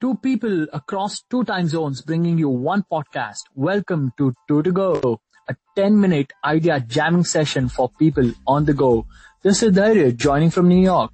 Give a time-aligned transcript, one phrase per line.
[0.00, 3.40] Two people across two time zones bringing you one podcast.
[3.56, 8.74] Welcome to Two to Go, a 10 minute idea jamming session for people on the
[8.74, 9.06] go.
[9.42, 11.10] This is Dhairya joining from New York.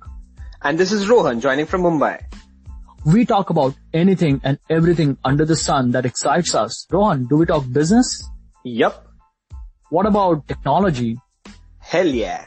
[0.60, 2.24] And this is Rohan joining from Mumbai.
[3.07, 6.87] We talk about anything and everything under the sun that excites us.
[6.91, 8.29] Rohan, do we talk business?
[8.64, 9.09] Yup.
[9.89, 11.19] What about technology?
[11.79, 12.45] Hell yeah.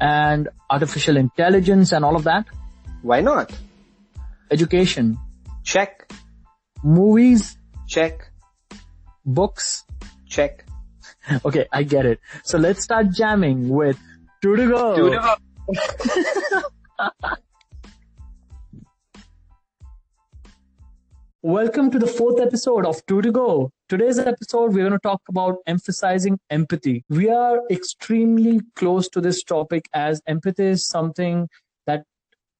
[0.00, 2.46] And artificial intelligence and all of that?
[3.02, 3.50] Why not?
[4.52, 5.18] Education?
[5.66, 6.08] Check.
[6.84, 7.58] Movies?
[7.88, 8.30] Check.
[9.24, 9.84] Books?
[10.28, 10.64] Check.
[11.44, 12.20] Okay, I get it.
[12.44, 13.98] So let's start jamming with
[14.40, 14.94] Two to Go.
[14.94, 15.34] Two to go.
[21.42, 23.72] Welcome to the fourth episode of Two to Go.
[23.88, 27.04] Today's episode, we're going to talk about emphasizing empathy.
[27.08, 31.48] We are extremely close to this topic as empathy is something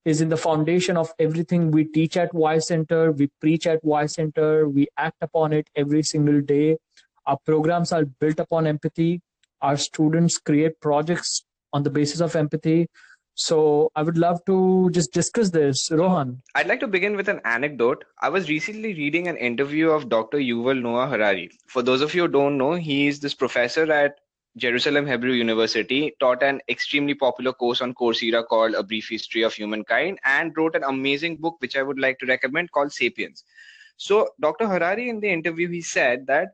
[0.07, 4.05] is in the foundation of everything we teach at Y Center, we preach at Y
[4.05, 6.77] Center, we act upon it every single day.
[7.25, 9.21] Our programs are built upon empathy.
[9.61, 12.87] Our students create projects on the basis of empathy.
[13.35, 15.91] So I would love to just discuss this.
[15.91, 16.41] Rohan.
[16.55, 18.05] I'd like to begin with an anecdote.
[18.21, 20.37] I was recently reading an interview of Dr.
[20.37, 21.51] Yuval Noah Harari.
[21.67, 24.21] For those of you who don't know, he is this professor at
[24.57, 29.53] Jerusalem Hebrew University, taught an extremely popular course on Coursera called A Brief History of
[29.53, 33.43] Humankind, and wrote an amazing book which I would like to recommend called Sapiens.
[33.97, 34.67] So, Dr.
[34.67, 36.49] Harari, in the interview, he said that,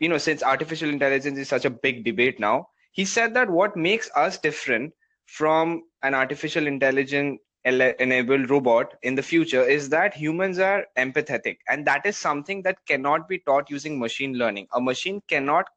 [0.00, 3.76] you know, since artificial intelligence is such a big debate now, he said that what
[3.76, 4.92] makes us different
[5.26, 11.86] from an artificial intelligence enabled robot in the future is that humans are empathetic and
[11.86, 15.68] that is something that cannot be taught using machine learning a machine cannot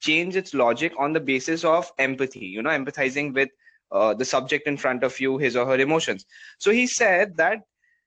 [0.00, 3.48] change its logic on the basis of empathy you know empathizing with
[3.92, 6.26] uh, the subject in front of you his or her emotions.
[6.58, 7.60] So he said that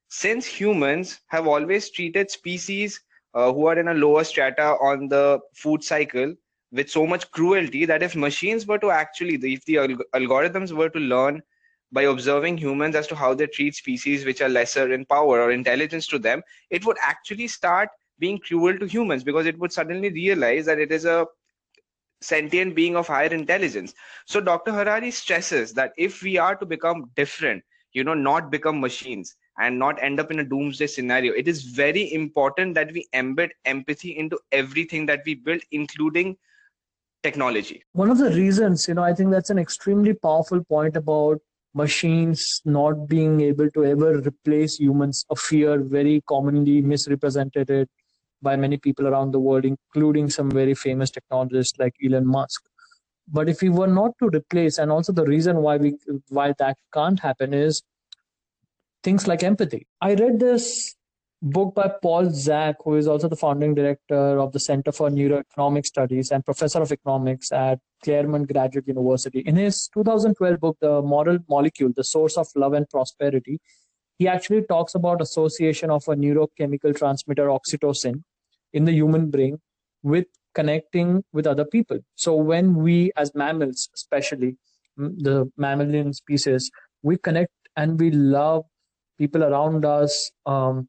[0.09, 3.01] since humans have always treated species
[3.33, 6.33] uh, who are in a lower strata on the food cycle
[6.71, 10.89] with so much cruelty that if machines were to actually if the alg- algorithms were
[10.89, 11.41] to learn
[11.91, 15.51] by observing humans as to how they treat species which are lesser in power or
[15.51, 17.89] intelligence to them, it would actually start
[18.19, 21.25] being cruel to humans because it would suddenly realize that it is a
[22.23, 23.93] sentient being of higher intelligence.
[24.25, 24.71] So Dr.
[24.71, 29.77] Harari stresses that if we are to become different, you know, not become machines and
[29.77, 34.17] not end up in a doomsday scenario, it is very important that we embed empathy
[34.17, 36.37] into everything that we build, including
[37.21, 37.83] technology.
[37.93, 41.39] One of the reasons, you know, I think that's an extremely powerful point about
[41.73, 47.87] machines not being able to ever replace humans, a fear very commonly misrepresented
[48.43, 52.61] by many people around the world, including some very famous technologists like Elon Musk.
[53.27, 55.95] But if we were not to replace, and also the reason why we
[56.29, 57.81] why that can't happen is
[59.03, 59.87] things like empathy.
[60.01, 60.95] I read this
[61.41, 65.85] book by Paul Zak, who is also the founding director of the Center for Neuroeconomic
[65.85, 69.39] Studies and professor of economics at Claremont Graduate University.
[69.39, 73.59] In his 2012 book, The Moral Molecule, The Source of Love and Prosperity,
[74.17, 78.23] he actually talks about association of a neurochemical transmitter oxytocin
[78.73, 79.59] in the human brain
[80.01, 81.99] with connecting with other people.
[82.15, 84.57] So when we as mammals, especially
[84.97, 86.69] the mammalian species,
[87.01, 88.65] we connect and we love
[89.17, 90.87] people around us um,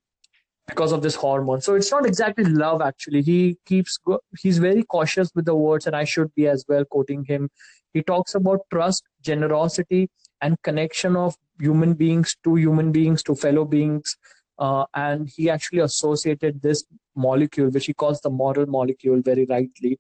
[0.67, 1.61] because of this hormone.
[1.61, 3.23] So it's not exactly love actually.
[3.23, 6.85] He keeps go- he's very cautious with the words, and I should be as well
[6.85, 7.51] quoting him.
[7.93, 13.65] He talks about trust, generosity, and connection of human beings to human beings to fellow
[13.65, 14.17] beings.
[14.59, 16.85] Uh, and he actually associated this
[17.17, 19.99] molecule, which he calls the moral molecule, very rightly,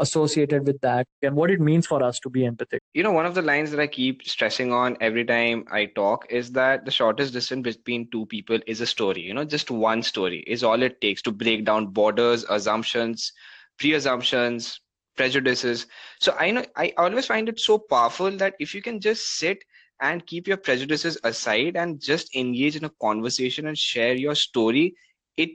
[0.00, 2.80] associated with that and what it means for us to be empathic.
[2.94, 6.26] You know, one of the lines that I keep stressing on every time I talk
[6.30, 9.20] is that the shortest distance between two people is a story.
[9.20, 13.32] You know, just one story is all it takes to break down borders, assumptions,
[13.78, 14.80] pre assumptions,
[15.16, 15.86] prejudices.
[16.20, 19.64] So I know I always find it so powerful that if you can just sit
[20.00, 24.96] and keep your prejudices aside and just engage in a conversation and share your story,
[25.36, 25.50] it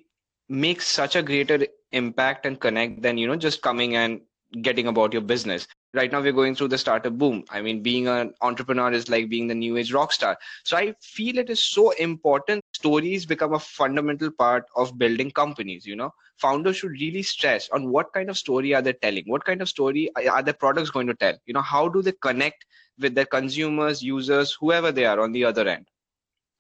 [0.49, 4.21] makes such a greater impact and connect than you know just coming and
[4.61, 5.67] getting about your business.
[5.93, 7.43] Right now we're going through the startup boom.
[7.51, 10.37] I mean being an entrepreneur is like being the new age rock star.
[10.63, 15.85] So i feel it is so important stories become a fundamental part of building companies
[15.85, 16.11] you know.
[16.37, 19.25] Founders should really stress on what kind of story are they telling?
[19.27, 21.33] What kind of story are their products going to tell?
[21.45, 22.65] You know how do they connect
[22.97, 25.85] with their consumers users whoever they are on the other end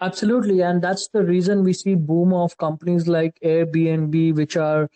[0.01, 4.89] absolutely and that's the reason we see boom of companies like airbnb which are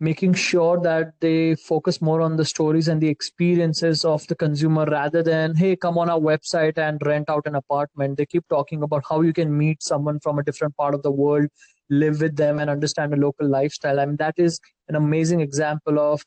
[0.00, 4.84] making sure that they focus more on the stories and the experiences of the consumer
[4.86, 8.82] rather than hey come on our website and rent out an apartment they keep talking
[8.82, 11.48] about how you can meet someone from a different part of the world
[11.90, 14.00] live with them and understand the local lifestyle.
[14.00, 16.24] I mean, that is an amazing example of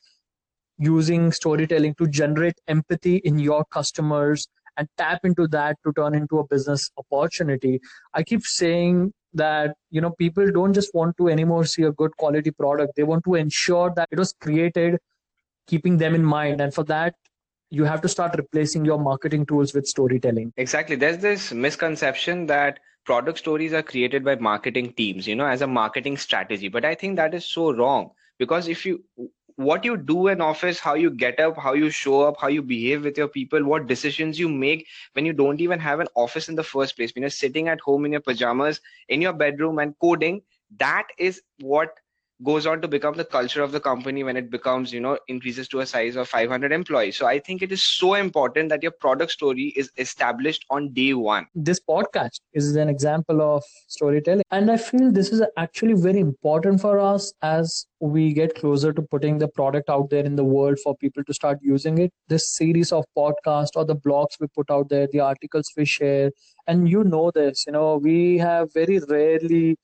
[0.78, 6.38] using storytelling to generate empathy in your customers and tap into that to turn into
[6.38, 7.80] a business opportunity.
[8.14, 12.16] I keep saying that you know people don't just want to anymore see a good
[12.16, 12.92] quality product.
[12.96, 14.98] They want to ensure that it was created
[15.66, 16.60] keeping them in mind.
[16.60, 17.14] And for that
[17.70, 20.52] you have to start replacing your marketing tools with storytelling.
[20.58, 20.94] Exactly.
[20.94, 25.66] There's this misconception that product stories are created by marketing teams you know as a
[25.66, 26.68] marketing strategy.
[26.68, 29.04] But i think that is so wrong because if you
[29.62, 32.62] what you do in office how you get up how you show up how you
[32.62, 36.48] behave with your people what decisions you make when you don't even have an office
[36.48, 37.14] in the first place.
[37.14, 40.42] When you're sitting at home in your pajamas in your bedroom and coding
[40.78, 41.98] that is what
[42.42, 45.68] goes on to become the culture of the company when it becomes you know increases
[45.68, 47.16] to a size of 500 employees.
[47.16, 51.14] So i think it is so important that your product story is established on day
[51.14, 51.46] one.
[51.54, 54.44] This podcast is an example of storytelling.
[54.50, 59.02] And i feel this is actually very important for us as we get closer to
[59.02, 62.10] putting the product out there in the world for people to start using it.
[62.28, 66.30] This series of podcasts or the blogs we put out there the articles we share.
[66.66, 69.76] And you know this you know we have very rarely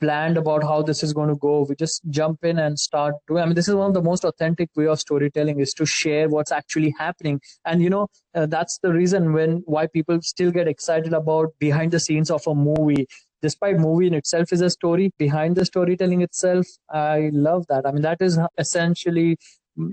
[0.00, 1.66] planned about how this is going to go.
[1.68, 3.42] We just jump in and start doing.
[3.42, 6.28] I mean, this is one of the most authentic way of storytelling is to share
[6.28, 7.40] what's actually happening.
[7.64, 11.92] And you know, uh, that's the reason when why people still get excited about behind
[11.92, 13.06] the scenes of a movie.
[13.42, 17.86] Despite movie in itself is a story, behind the storytelling itself, I love that.
[17.86, 19.38] I mean, that is essentially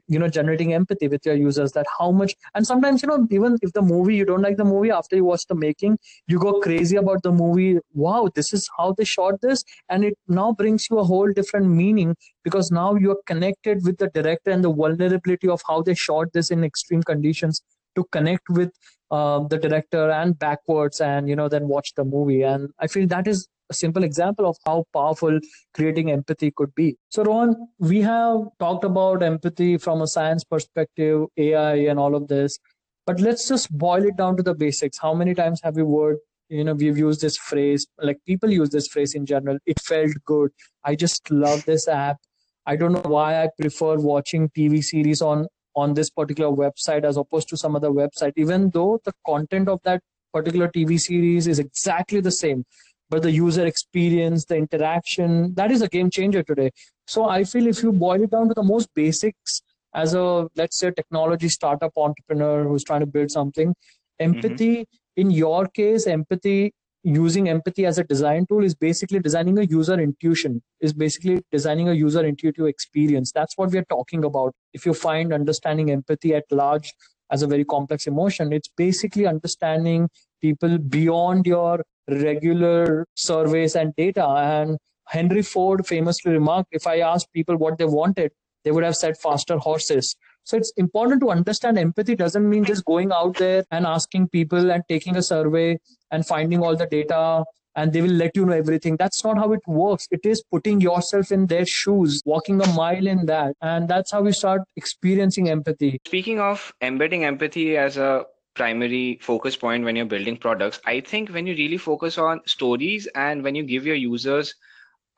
[0.08, 3.58] you know generating empathy with your users that how much and sometimes you know even
[3.62, 5.98] if the movie you don't like the movie after you watch the making
[6.28, 10.18] you go crazy about the movie wow this is how they shot this and it
[10.28, 14.64] now brings you a whole different meaning because now you're connected with the director and
[14.64, 17.62] the vulnerability of how they shot this in extreme conditions
[17.96, 18.72] to connect with
[19.12, 22.42] uh, the director and backwards and you know then watch the movie.
[22.44, 25.40] And i feel that is a simple example of how powerful
[25.74, 26.98] creating empathy could be.
[27.10, 32.28] So, Rohan, we have talked about empathy from a science perspective, AI, and all of
[32.28, 32.58] this.
[33.06, 34.98] But let's just boil it down to the basics.
[34.98, 36.18] How many times have we word,
[36.50, 39.58] you know, we've used this phrase, like people use this phrase in general.
[39.66, 40.52] It felt good.
[40.84, 42.18] I just love this app.
[42.66, 47.18] I don't know why I prefer watching TV series on on this particular website as
[47.18, 50.02] opposed to some other website, even though the content of that
[50.34, 52.66] particular TV series is exactly the same
[53.10, 56.72] but the user experience, the interaction, that is a game changer today.
[57.08, 59.62] So I feel if you boil it down to the most basics
[59.94, 63.74] as a, let's say, technology startup entrepreneur who's trying to build something,
[64.20, 65.22] empathy, mm-hmm.
[65.22, 66.74] in your case, empathy,
[67.04, 71.88] using empathy as a design tool is basically designing a user intuition, is basically designing
[71.88, 73.32] a user intuitive experience.
[73.32, 74.54] That's what we are talking about.
[74.74, 76.94] If you find understanding empathy at large
[77.32, 80.10] as a very complex emotion, it's basically understanding
[80.42, 84.26] people beyond your regular surveys and data.
[84.28, 84.78] And
[85.08, 88.32] Henry Ford famously remarked if I asked people what they wanted,
[88.64, 90.16] they would have said faster horses.
[90.44, 94.72] So it's important to understand empathy doesn't mean just going out there and asking people
[94.72, 95.78] and taking a survey
[96.12, 97.44] and finding all the data
[97.78, 98.98] and they will let you know everything.
[98.98, 100.08] That's not how it works.
[100.10, 103.56] It is putting yourself in their shoes, walking a mile in that.
[103.62, 106.02] And that's how we start experiencing empathy.
[106.08, 108.26] Speaking of embedding empathy as a
[108.58, 110.82] primary focus point when you're building products.
[110.86, 114.56] I think when you really focus on stories and when you give your users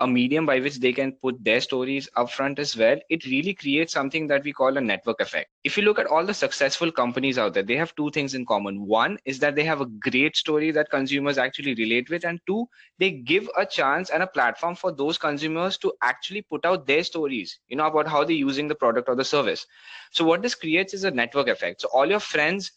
[0.01, 3.53] a medium by which they can put their stories up front as well, it really
[3.53, 5.49] creates something that we call a network effect.
[5.63, 8.45] If you look at all the successful companies out there, they have two things in
[8.45, 8.85] common.
[8.87, 12.67] One is that they have a great story that consumers actually relate with, and two,
[12.97, 17.03] they give a chance and a platform for those consumers to actually put out their
[17.03, 19.65] stories, you know, about how they're using the product or the service.
[20.11, 21.81] So what this creates is a network effect.
[21.81, 22.71] So all your friends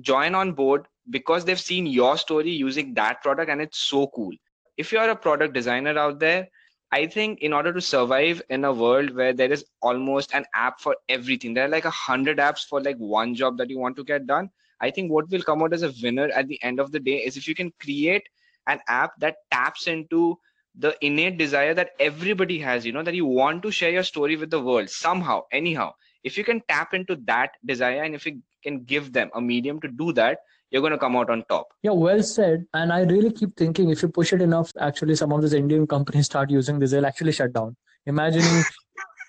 [0.00, 4.32] join on board because they've seen your story using that product and it's so cool.
[4.76, 6.48] If you're a product designer out there,
[6.92, 10.80] I think in order to survive in a world where there is almost an app
[10.80, 13.96] for everything, there are like a hundred apps for like one job that you want
[13.96, 14.50] to get done.
[14.80, 17.16] I think what will come out as a winner at the end of the day
[17.18, 18.28] is if you can create
[18.66, 20.38] an app that taps into
[20.74, 24.36] the innate desire that everybody has, you know, that you want to share your story
[24.36, 25.92] with the world somehow, anyhow.
[26.22, 29.80] If you can tap into that desire and if you can give them a medium
[29.80, 30.38] to do that
[30.70, 31.68] you're going to come out on top.
[31.82, 32.64] Yeah well said.
[32.74, 35.86] And i really keep thinking if you push it enough actually some of these indian
[35.86, 37.76] companies start using this they'll actually shut down.
[38.06, 38.62] Imagining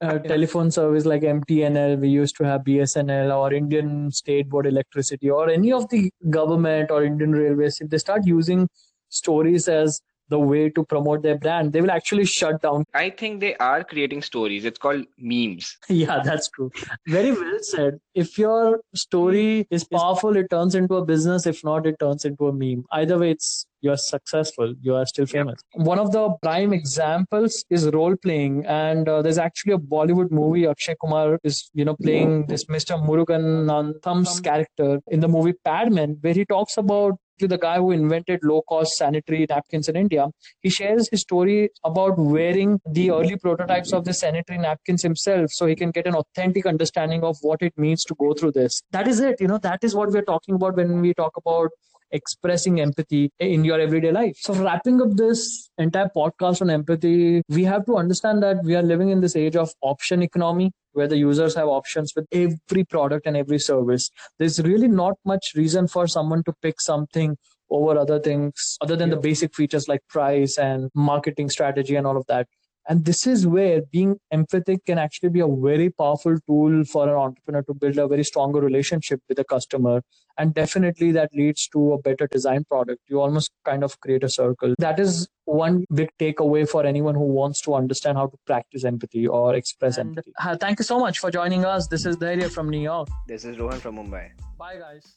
[0.00, 5.28] a telephone service like mtnl we used to have bsnl or indian state board electricity
[5.28, 8.68] or any of the government or indian railways if they start using
[9.08, 12.84] stories as the way to promote their brand, they will actually shut down.
[12.94, 14.64] I think they are creating stories.
[14.64, 15.76] It's called memes.
[15.88, 16.70] Yeah, that's true.
[17.06, 17.98] Very well said.
[18.14, 21.46] If your story is powerful, it turns into a business.
[21.46, 22.84] If not, it turns into a meme.
[22.92, 24.74] Either way, it's you're successful.
[24.80, 25.60] You are still famous.
[25.74, 30.66] One of the prime examples is role playing, and uh, there's actually a Bollywood movie.
[30.66, 33.00] Akshay Kumar is you know playing this Mr.
[33.04, 38.62] Muruganantham's character in the movie Padman, where he talks about the guy who invented low
[38.62, 40.26] cost sanitary napkins in India.
[40.60, 45.66] He shares his story about wearing the early prototypes of the sanitary napkins himself so
[45.66, 48.82] he can get an authentic understanding of what it means to go through this.
[48.90, 49.40] That is it.
[49.40, 51.70] You know, that is what we're talking about when we talk about
[52.10, 54.36] expressing empathy in your everyday life.
[54.40, 58.82] So, wrapping up this entire podcast on empathy, we have to understand that we are
[58.82, 63.26] living in this age of option economy where the users have options with every product
[63.26, 64.10] and every service.
[64.38, 67.36] There's really not much reason for someone to pick something
[67.70, 72.16] over other things other than the basic features like price and marketing strategy and all
[72.16, 72.46] of that.
[72.88, 77.14] And this is where being empathic can actually be a very powerful tool for an
[77.14, 80.00] entrepreneur to build a very stronger relationship with a customer.
[80.38, 83.02] And definitely that leads to a better design product.
[83.08, 84.74] You almost kind of create a circle.
[84.78, 89.26] That is one big takeaway for anyone who wants to understand how to practice empathy
[89.26, 90.32] or express and, empathy.
[90.42, 91.88] Uh, thank you so much for joining us.
[91.88, 93.08] This is Dhairya from New York.
[93.26, 94.30] This is Rohan from Mumbai.
[94.58, 95.16] Bye, guys.